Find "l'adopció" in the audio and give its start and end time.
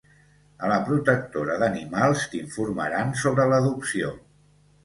3.53-4.11